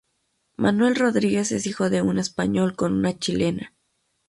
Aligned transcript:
Manuel 0.57 0.95
Rodríguez 0.95 1.51
es 1.51 1.67
hijo 1.67 1.91
de 1.91 2.01
un 2.01 2.17
español 2.17 2.75
con 2.75 2.93
una 2.93 3.19
chilena. 3.19 3.75